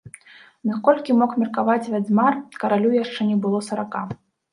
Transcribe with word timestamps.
Наколькі 0.69 1.15
мог 1.19 1.35
меркаваць 1.41 1.91
вядзьмар, 1.95 2.39
каралю 2.63 2.89
яшчэ 3.03 3.21
не 3.29 3.37
было 3.45 3.61
сарака. 3.69 4.03